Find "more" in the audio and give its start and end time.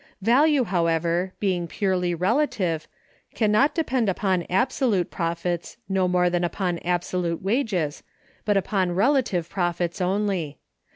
6.07-6.27